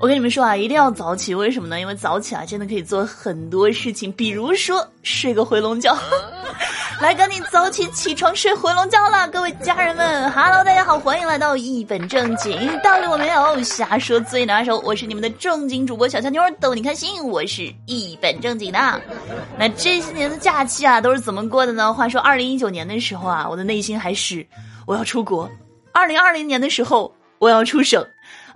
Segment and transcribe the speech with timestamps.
[0.00, 1.80] 我跟你们说啊，一定要早起，为什么呢？
[1.80, 5.96] 因为早起啊，真的可以做很多事情，比如说睡个回笼觉。
[7.02, 19.00] 来，赶紧早起起床睡回笼觉啦，各位家人们，Hello，大家好，欢迎来到一本正经，道理我没有，瞎说最拿手，我是你们的正经主播小乔妞，逗你开心，我是一本正经的。
[19.58, 21.92] 那这些年的假期啊，都是怎么过的呢？
[21.92, 24.46] 话说二零一九年的时候啊，我的内心还是
[24.86, 25.48] 我要出国；
[25.92, 28.02] 二零二零年的时候，我要出省；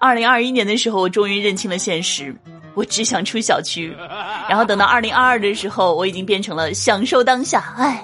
[0.02, 2.34] 二零二一年的时候，我终于认清了现实，
[2.74, 3.96] 我只想出小区。
[4.50, 8.02] 然后等到二零二二的时候，我已经变成了享受当下，哎。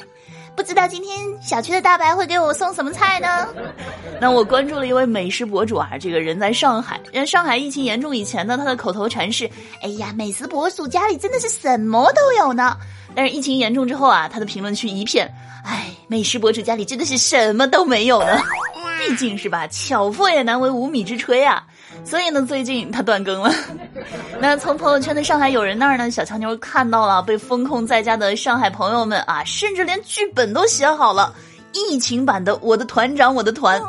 [0.55, 3.47] 不知道今天小区的大白会给我送什么菜呢？
[4.21, 7.01] 那我关注了一位美食博主啊，这个人在上海。
[7.13, 9.49] 人上海疫情严重以前呢，他的口头禅是
[9.83, 12.77] ：“哎呀，美食博主家里真的是什么都有呢。”
[13.15, 15.33] 但是疫情严重之后啊，他的评论区一片
[15.65, 18.37] ：“哎，美食博主家里真的是什么都没有呢。
[18.99, 21.63] ”毕竟是吧，巧妇也难为无米之炊啊。
[22.05, 23.53] 所以呢，最近他断更了。
[24.41, 31.35] 那从朋友圈的上海友人那儿呢，小强妞看到了被封控在家的上海朋友们啊，甚至连剧本都写好了，
[31.73, 33.81] 疫情版的《我的团长我的团》。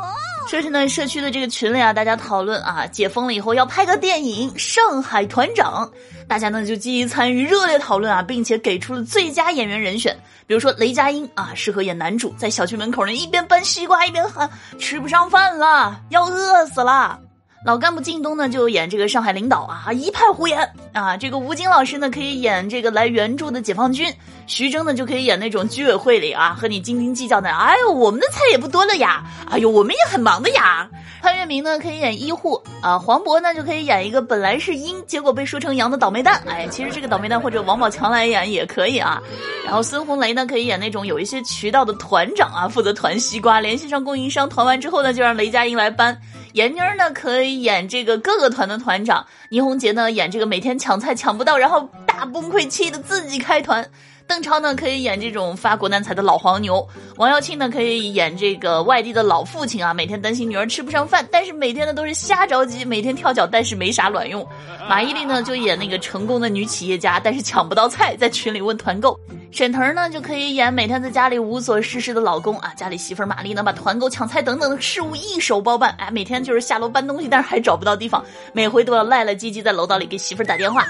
[0.48, 5.88] 说是呢，社区的这个群里啊，大家讨论啊，解封了以后要拍个电影《上海团长》，
[6.26, 10.16] 大家呢就积极参与，热烈讨论啊，并且给出了最佳演员人选，
[10.48, 17.16] 比如说雷佳音啊，适合演男主，在小区门口呢一边搬西瓜一边喊吃不上饭了，要饿死了。
[17.62, 21.14] 老干部靳东呢就演这个上海领导啊，一派胡言啊。
[21.14, 24.10] 这个吴京老师呢可以演这个来援助的解放军，
[24.46, 27.50] 徐峥呢就可以演那种居委会里啊和你斤斤计较的。
[27.50, 30.88] 哎呦，我们的菜也不多了呀，哎呦，我们也很忙的呀。
[31.20, 36.42] 潘粤明呢可以演医护啊，黄渤呢就可以演一个本来是阴，结果被说成阳的倒霉蛋。
[36.46, 39.20] 哎，其实这个倒霉蛋或者王宝强来演也可以啊。
[39.66, 46.18] 然后孙红雷呢可以演那种有一些渠道的团长啊，负责团西瓜，联系上供应商，团完之后呢就让雷佳音来搬。
[46.52, 53.88] 闫妮儿呢可以演这个各个团的团长，倪虹洁呢演这个每天抢菜抢不到，然后大崩溃，气得自己开团。
[54.26, 56.86] 邓超呢可以演这种发国难财的老黄牛，
[57.16, 64.46] 王耀庆呢可以演这个外地的老父亲啊，每天担心女儿吃不上饭，但是每天呢都是瞎着急，每天跳脚，但是没啥卵用。
[64.88, 69.18] 马伊琍呢就演那个成功的女企业家，但是抢不到菜，在群里问团购。
[69.52, 80.86] 沈腾呢就可以演每天在家里无所事事的老公啊，家里媳妇玛丽呢把团购、抢菜等等的事务一手包办，哎，每天就是下楼搬东西，但是还找不到地方，每回都要赖赖唧唧在楼道里给媳妇打电话。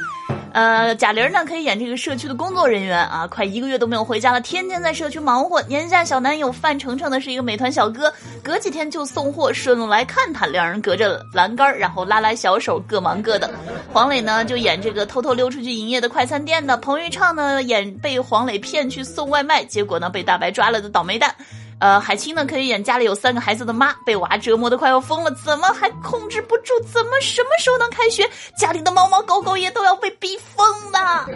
[0.53, 5.63] 呃，贾玲呢可以演这个社区的工作人员啊，快一个月都没有回家了，天天在社区忙活。
[5.63, 8.13] 年下小男友范丞丞呢是一个美团小哥，
[8.43, 13.51] 隔几天就送货，顺路来看他，两人隔着栏杆然后拉拉小手，各忙各的。
[13.93, 21.35] 黄磊呢就演这个偷偷溜出去营业的快餐店的，彭昱畅呢演被黄磊骗去送外卖，结果呢被大白抓了的倒霉蛋。
[21.81, 26.79] 呃，海清呢可以演家里有三个孩子的妈，被娃折磨的快要疯了，怎么还控制不住？
[26.93, 28.29] 怎么什么时候能开学？
[28.57, 31.27] 家里的猫猫狗狗也都要被逼疯了。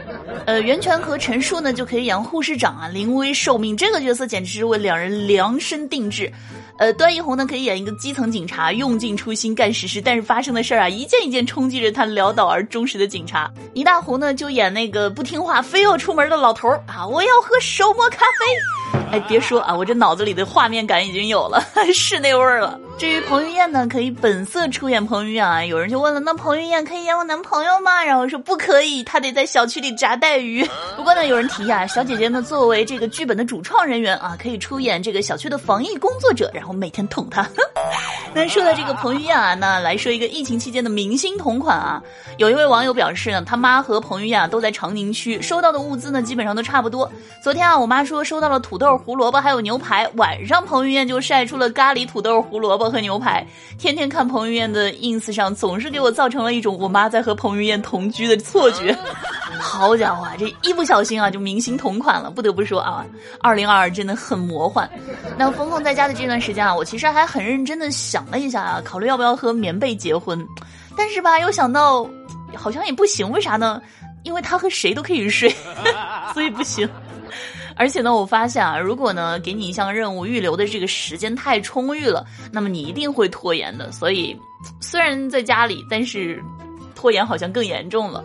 [0.47, 6.31] 呃，袁泉和陈数呢就可以演护士长啊，临危受命，这个角色简直是为两人量身定制。
[6.77, 13.49] 呃，段奕宏呢可以演一个基层警察，用尽初心干实事，但是发生的事儿啊，一件一件冲击着他潦倒而忠实的警察。
[13.73, 19.11] 倪大红呢就演那个不听话，非要出门的老头啊，我要喝手磨咖啡。
[19.13, 21.65] 哎，别说啊，我这脑子里的画面感已经有了，
[21.95, 22.81] 是那味儿了。
[22.97, 25.65] 至于彭于晏呢，可以本色出演彭于晏啊。
[25.65, 28.03] 有人就问了，那彭于晏可以演我男朋友吗？
[28.03, 30.65] 然后说不可以，他得在小区里炸带鱼。
[30.97, 37.47] 不过呢，有人提议啊，小姐姐呢作为这个剧本的主创人员啊，可以出演这个小区的防疫工作者，然后每天捅他。
[38.33, 42.01] 那说到这个彭于晏啊，那来说一个疫情期间的明星同款啊。
[42.39, 47.11] 有一位网友表示呢，他妈和彭于晏都在长宁区，收到的物资呢基本上都差不多。
[47.43, 48.97] 昨天啊，我妈说收到了土豆。
[48.99, 53.47] 胡萝卜还有牛排，晚上彭于晏就晒出了咖喱土豆、胡萝卜和牛排。
[53.79, 58.97] 天天看彭于晏的 ins 上，总是给我造成了一种我妈在和彭于晏同居的错觉。
[59.61, 62.31] 好家伙，这一不小心啊，就明星同款了。
[62.31, 63.05] 不得不说啊，
[63.41, 64.89] 二零二二真的很魔幻。
[65.37, 70.47] 那封控在家的这段时间啊，我其实还很认真的想了一下啊，考虑要不要和棉被结婚。
[70.97, 72.09] 但是吧，又想到
[72.55, 73.81] 好像也不行，为啥呢？
[74.23, 75.55] 因为他和谁都可以睡，
[76.33, 76.89] 所以不行。
[77.77, 83.91] 而且呢，我发现啊，如果呢给你一项任务预留的这个时间太充裕了，那么你一定会拖延的。
[83.91, 84.39] 所以，
[84.81, 86.43] 虽然在家里，但是
[87.05, 88.25] 拖延好像更严重了。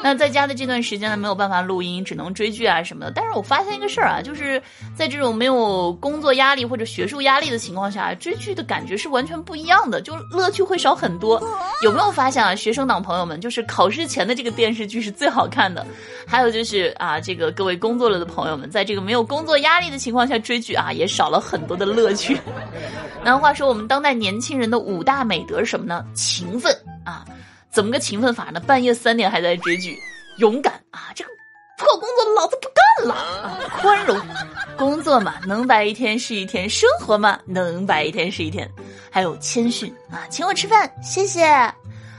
[0.00, 3.10] 那在家的这段时间呢，没有办法录音，只能追剧啊什么的。
[3.12, 4.62] 但是我发现一个事儿啊，就是
[4.94, 11.42] 在这种没有工作压力或者学术压力的情况下，追剧的感觉是完全不一样的，就乐趣会少很多。
[11.82, 15.84] 有没有发现啊，学生党朋友们，就是考试前的这个电视剧是最好看的。
[16.24, 22.40] 还有就是啊，这个各位工作了的朋友们，在这个没有工作压力的情况下追剧啊，也少了很多的乐趣。
[23.24, 26.04] 那话说，我们当代年轻人的五大美德是什么呢？
[26.14, 26.72] 勤奋
[27.04, 27.24] 啊。
[27.72, 28.60] 怎么个勤奋法呢？
[28.60, 29.98] 半夜三点还在追剧，
[30.36, 31.08] 勇敢啊！
[31.14, 31.30] 这个
[31.78, 33.58] 破工作老子不干了啊！
[33.80, 34.20] 宽容，
[34.76, 38.70] 工作嘛能白一天是一天，生活嘛能白一天是一天。
[39.10, 41.42] 还有谦逊啊，请我吃饭，谢谢。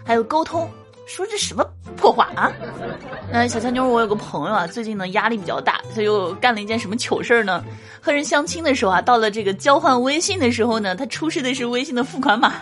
[0.04, 0.68] 还有沟通，
[1.06, 1.64] 说这什么
[1.96, 2.52] 破话啊？
[3.32, 7.64] 那小强妞，我有个朋友啊，最近呢压力比较大，他又干了一件什么糗事儿呢？
[8.02, 12.62] 和人相亲的时候啊，到了这个交换微信的时候呢，他出示的是微信的付款码，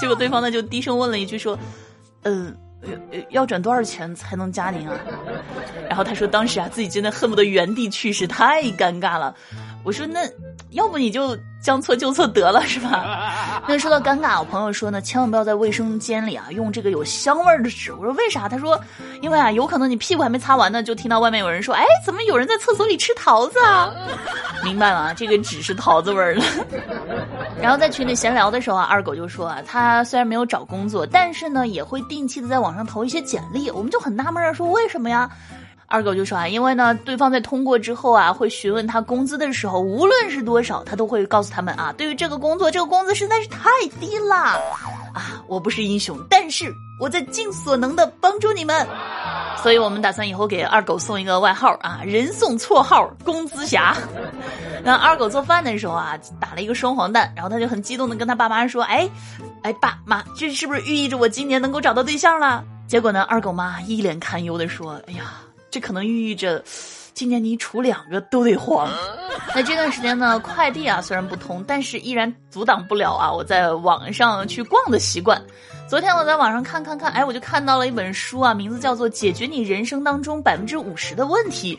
[0.00, 1.56] 结果对方呢就低声问了一句说。
[2.22, 2.56] 嗯，
[3.30, 4.96] 要转多少钱才能加您啊？
[5.88, 9.34] 然后他说，当时啊，自己真的恨不得原地去世，太尴尬了。
[9.84, 10.20] 我说，那
[10.72, 13.62] 要不你就将错就错得了， 是吧？
[13.68, 17.92] 那说到尴尬，我朋友说呢，千万不要在卫生间里啊用这个有香味儿的纸。
[17.92, 18.48] 我说为啥？
[18.48, 18.78] 他说，
[19.20, 23.92] 因为啊，有可能你屁股还没擦完呢，就听到外面有人说，哎，怎么有人在厕所里吃桃子啊？
[24.64, 26.42] 明白了啊，这个纸是桃子味儿的。
[27.60, 33.70] 然后在群里闲聊的时候啊，二狗就说啊，他虽然没有找工作，但是呢，也会定期的在网上投一些简历。
[33.70, 35.30] 我们就很纳闷儿，说为什么呀？
[35.92, 43.68] 二狗就说啊，因为呢，对方在通过之后啊，会询问他工资的时候，无论是多少，他都会告诉他们啊，对于这个工作，这个工资实在是太
[44.00, 44.34] 低了，
[45.12, 48.86] 啊，我不是英雄，但是我在尽所能的帮助你们。
[49.62, 53.94] 所以我们打算以后给二狗送一个外号啊，人送绰号“工资侠”。
[54.82, 59.06] 那二狗做饭的时候啊，打了一个双黄蛋，然后他就很激动的跟他爸妈说：“哎，
[59.62, 65.34] 哎，爸妈，这是不是寓意着我今年能够找到对象了？”结果呢，二狗妈一脸堪忧的说：“哎呀，
[65.72, 66.62] 这可能寓意着
[67.14, 68.88] 今年你处两个都得黄。
[69.54, 75.42] ”那这段时间呢，快递啊虽然不通，但是依然阻挡不了啊我在网上去逛的习惯。
[75.88, 81.74] 昨天我在网上看看看，哎，我就看到了一本书啊，名字叫做《解决你人生当中百分之五十的问题》，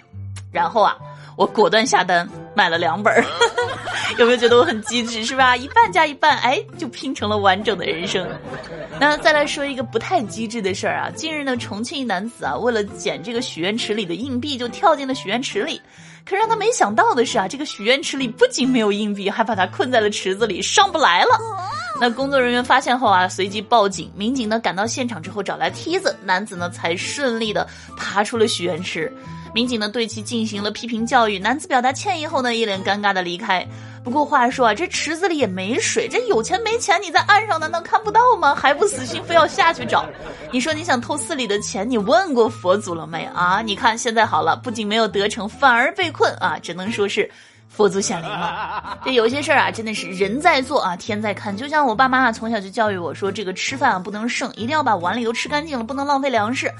[0.52, 0.98] 然后啊，
[1.36, 3.24] 我果断下单买了两本儿，
[4.18, 5.56] 有没有觉得我很机智是吧？
[5.56, 8.28] 一半加一半，哎，就拼成了完整的人生。
[9.00, 15.82] 那再来说一个不太机智的事儿啊，近日呢，重庆一男子啊，为了捡这个许愿池里的硬币，就跳进了许愿池里，
[16.26, 21.40] 可让他没想到的是啊，这个许愿池里不仅没有硬币，还把他困在了池子里，上不来了。
[22.02, 24.12] 那工作人员发现后啊，随即报警。
[24.16, 27.68] 民警呢赶到现场之后，找来梯子，男子呢才顺利的
[27.98, 29.12] 爬出了许愿池。
[29.54, 33.66] 民警呢对其进行了批评教育，男子表达歉意后呢，一脸尴尬的离开。
[34.04, 38.54] 不过话说啊，这池子里也没水，这有钱没钱，你在岸上难道看不到吗？
[38.54, 40.06] 还不死心，非要下去找？
[40.52, 43.62] 你说你想偷寺里的钱，你问过佛祖了没啊？
[43.62, 47.30] 你看现在好了，不仅没有得逞，反而被困啊，只能说是。
[47.70, 51.58] 佛祖显灵了，这有些事儿啊，真的是人在做啊，天在看。
[51.58, 56.72] 就像我爸妈从小就教育我说，这个吃饭啊不能剩，一定要把碗里都吃干净了，不能浪费粮食。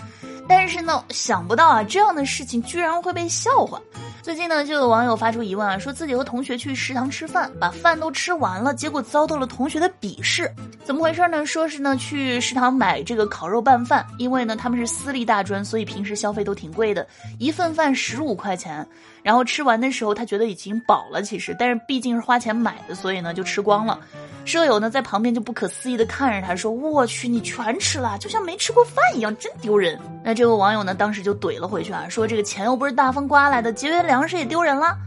[0.48, 3.82] 但是呢，想不到啊，这样的事情居然会被笑话。
[4.24, 10.50] 最近呢，就有网友发出疑问啊，说自己和同学去食堂吃饭，把饭都吃完了，结果遭到了同学的鄙视。
[10.86, 11.46] 怎么回事呢？
[11.46, 17.06] 说是呢去食堂买这个烤肉拌饭，因为呢他们是私立大专，所以平时消费都挺贵的，
[17.38, 18.88] 一份饭十五块钱。
[19.22, 24.00] 然后吃完的时候，他觉得已经饱了，其实，但是毕竟是花钱买的，所以呢就吃光了。
[24.46, 34.98] 舍友呢在旁边就不可思议的看着他说：“我去，你全吃了，就像没吃过饭一样，真丢人。”那这位网友呢当时就怼了回去啊，说：“这个钱又不是大风刮来的，节约粮食也丢人了。”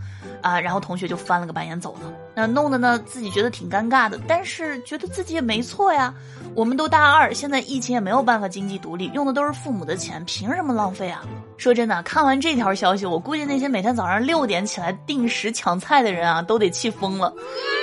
[0.42, 2.12] 啊，然后同学就翻了个白眼走了。
[2.38, 6.12] 那弄得呢自己觉得挺尴尬的，但是觉得自己也没错呀。
[6.54, 11.22] 我们都大二，现在疫情也没有办法经济独立，用的都是父母的钱，凭什么浪费啊？
[11.56, 17.32] 说真的，看完这条消息，我估计那些每天早上六点起来定时抢菜的人啊，都得气疯了。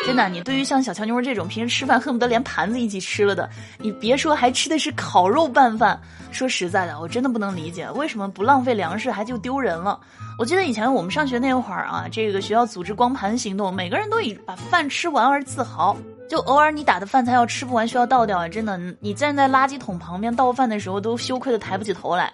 [0.05, 5.99] 真的，你对于像小乔妞这种平时吃饭恨不得连盘子一起吃了的，你别说还吃的是烤肉拌饭。
[6.31, 9.99] 说实在的，我真的不能理解为什么不浪费粮食还就丢人了。
[10.39, 15.95] 我记得以前我们上学那会儿啊，这个学校组织光盘行动，每个人都以把饭吃完而自豪。
[16.29, 22.33] 就偶尔你打的饭菜要吃不完需要倒掉啊，真的，你站在垃圾桶旁边倒饭的时候都羞愧的抬不起头来。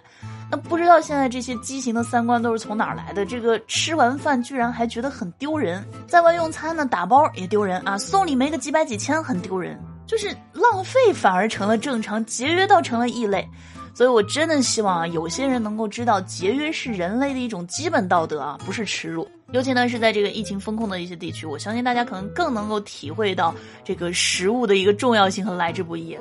[0.50, 3.26] 那不知道现在这些畸形的三观都是从哪儿来的？
[3.26, 13.46] 这个吃完饭居然还觉得很丢人，在外用餐呢打包也丢人啊，送礼没个几百几千很丢人，就是浪费反而成了正常，节约倒成了异类。
[13.92, 19.28] 所以，我真的希望啊，有些人能够知道节约是人类的一种基本道德啊，不是耻辱。
[19.52, 23.54] 尤其呢是在这个疫情封控的一些地区，我相信大家可能更能够体会到
[23.84, 26.16] 这个食物的一个重要性和来之不易。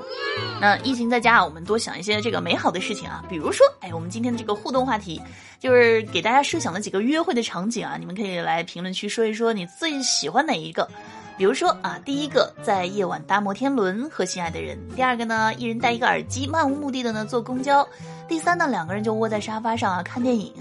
[0.59, 5.21] 那疫情在家，我们多想一些这个美好的事情啊，比如说，哎，我们今天的这个互动话题
[5.59, 10.89] 就是给大家设想了几个约会的场景啊，你们可以来评论区说一说你最喜欢哪一个。
[11.37, 17.81] 比如说啊，第一个在夜晚搭摩天轮和心爱的人；第二个呢，一人戴一个耳机，漫无目的的呢坐公交；
[18.27, 20.51] 第三呢，两个人就窝在沙发上啊看电影；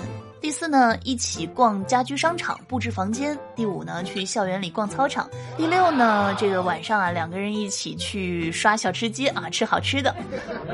[0.41, 5.27] 第四呢，一起逛家居商场布置房间；第五呢，去校园里逛操场；
[5.57, 10.15] 第六呢，这个晚上啊，两个人一起去刷小吃街啊，吃好吃的。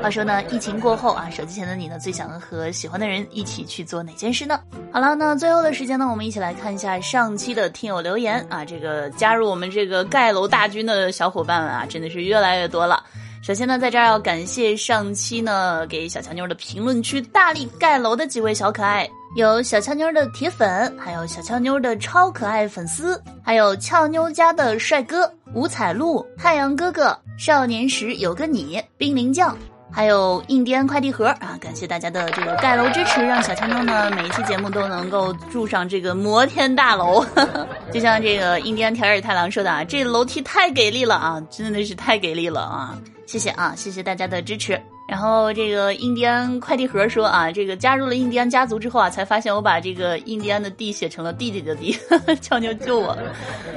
[0.01, 4.59] 话说呢，疫情过后啊，手机前的你呢，最想和喜欢的人一起去做哪件事呢？
[4.91, 13.03] 好了，那最后的时间呢，我们一起来看一下上期的听友留言啊，这个加入我们这个盖楼大军的小伙伴们啊，真的是越来越多了。
[13.41, 19.09] 首先呢，在这儿要感谢上期呢给小乔妞的评论区大力盖楼的几位小可爱。
[19.35, 29.53] 有小俏妞的铁粉，还有小俏妞的超可爱粉丝，还有俏妞家的帅哥五彩鹿、太阳哥哥、少年时有个你、冰凌酱，
[29.91, 31.57] 还有印第安快递盒啊！
[31.59, 37.25] 感谢大家的这个盖楼支持，让小俏妞呢每一期节目都能够住上这个摩天大楼。
[37.91, 42.97] 就像这个印第安条尔太郎说的啊，这楼梯太给力了啊，真的是太给力了啊！
[43.25, 44.81] 谢谢啊，谢谢大家的支持。
[45.07, 51.95] 然后这个印第安快递盒说啊，这个加入了印第安家族之后啊，才发现我把这个印第安的弟写成了弟弟的弟，
[52.41, 53.15] 俏妞救我。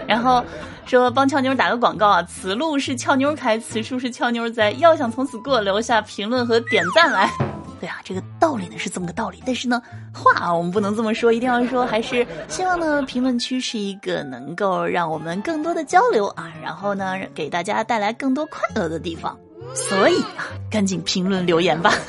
[0.07, 0.43] 然后
[0.87, 4.71] 说帮俏妞打个广告啊，此路是俏妞开，此处是俏妞在。
[4.73, 7.31] 要想从此过，留下评论和点赞来。
[7.79, 9.81] 对啊，这个道理呢是这么个道理，但是呢
[10.13, 19.39] 话啊我们不能这么说，一定要说还是希望呢评论区是一个能够让我们更多的交流啊，然后呢给大家带来更多快乐的地方。
[19.75, 21.93] 所以啊，赶紧评论留言吧。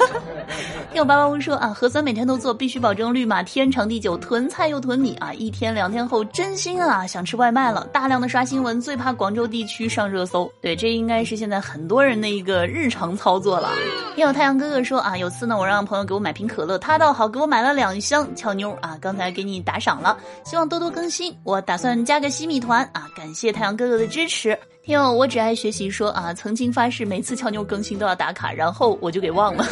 [0.92, 4.18] 听我八八屋说啊，核酸每天都做，必须保证绿码天长地久。
[4.18, 7.88] 囤菜又囤米啊，一天两天后真心啊想吃外卖了。
[7.94, 10.52] 大量的刷新闻，最怕广州地区上热搜。
[10.62, 13.70] 对，这应该是现在很多人的一个日常操作了。
[14.16, 18.28] 听有太阳哥哥说啊，有次呢我让朋友给我买瓶可乐，他倒好给我买了两箱。
[18.36, 21.34] 俏妞啊，刚才给你打赏了，希望多多更新。
[21.44, 24.58] 我打算加个西米团啊，感谢太阳哥哥的支持。
[24.90, 29.64] 听友我只爱学习说啊，曾经发誓每次俏妞更新都要打卡，然后我就给忘了。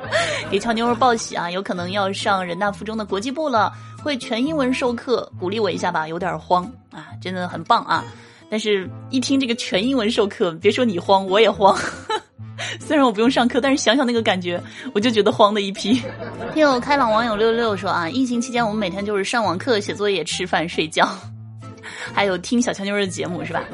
[0.52, 3.72] 给俏妞报喜啊，有可能要上人大附中的国际部了，
[4.04, 8.04] 会全英文授课，鼓励我一下吧，有点慌啊，真的很棒啊。
[8.50, 11.74] 但是一听这个全英文授课，别说你慌，我也慌。
[12.78, 16.02] 虽然我不用上课，但是想想那个感觉，我就觉得慌的一批。
[16.52, 21.08] 听友开朗网友六六说啊，疫情期间我们每天就是上网课、写作业、吃饭、睡觉。
[22.12, 23.64] 还有听小乔妞的节目是吧？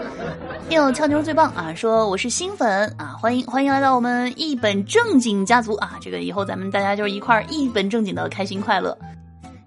[0.73, 1.75] 听友俏妞最棒啊！
[1.75, 5.99] 说我是新粉啊，欢迎欢迎来到我们一本正经家族啊！
[6.01, 8.97] 这个以后咱们大家就是一块儿一本正经的开心快乐。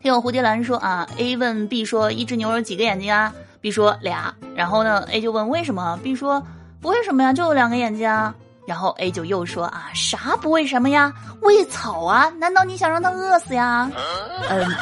[0.02, 3.32] 听友蝴蝶兰说啊，A 问 B 说一只牛有几个眼睛啊
[3.62, 4.34] ？B 说俩。
[4.56, 6.42] 然后呢，A 就问为什么？B 说
[6.82, 8.34] 不为什么呀，就有两个眼睛啊。
[8.66, 11.14] 然后 A 就又说啊，啥不为什么呀？
[11.42, 12.32] 喂草啊？
[12.40, 13.88] 难道你想让它饿死呀？
[14.50, 14.66] 嗯。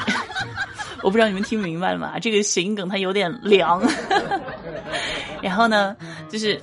[1.03, 2.13] 我不知道你们听明白了吗？
[2.17, 3.81] 这个谐音梗它有点凉，
[5.43, 5.95] 然后呢，
[6.29, 6.59] 就是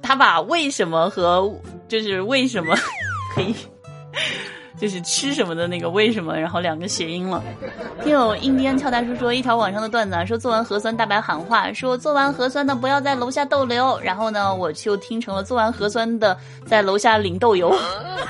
[0.00, 1.52] 他把为什么和
[1.88, 2.74] 就是为什么
[3.34, 3.54] 可以。
[4.80, 7.42] 就是吃什么的那个为什么，然后两个谐音了。
[8.02, 14.00] 听友印第安俏大叔说一条网上的段子啊，说做完核酸大白喊话，说做完核酸的不要在楼下逗留。
[14.00, 16.34] 然后呢，我就听成了做完核酸的
[16.64, 17.68] 在楼下领豆油。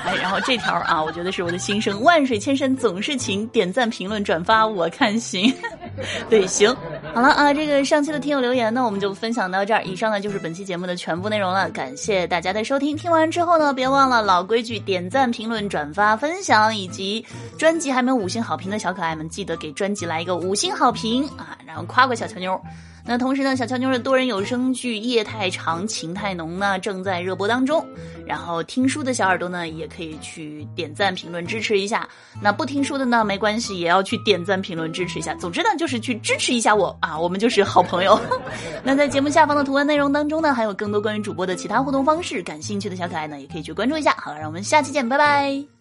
[0.03, 2.01] 哎，然后这条啊，我觉得是我的心声。
[2.01, 5.53] 万水千山总是情，点赞评论转发我看行。
[6.29, 6.75] 对，行。
[7.13, 9.83] 好了啊，这个上期的听友留言呢，我们就分享到这儿。
[9.83, 12.95] 以上呢就是本期节目的全部内容了，感谢大家的收听。
[12.95, 16.41] 听完之后呢，别忘了老规矩，点赞、评论、转发、分。
[16.41, 17.23] 享以及
[17.57, 22.59] 专辑还没有五星好评的小可爱们，记得给专辑来一个五星好评啊，然后夸夸小乔妞。
[23.05, 27.85] 那同时呢，小乔妞的多人有声剧《夜太长情太浓》呢正在热播当中，
[28.25, 32.07] 然后听书的小耳朵呢也可以去点赞评论支持一下。
[32.41, 35.33] 那不听书的呢没关系，也要去点赞评论支持一下。
[35.35, 38.19] 总之呢就是去支持一下我啊，我们就是好朋友。
[38.83, 44.15] 那在节目下方的图文内容当中呢，还有更多关于主播的其他互动方式，感兴趣的小可爱呢也可以去关注一下。
[44.17, 45.80] 好了，让我们下期见，拜拜。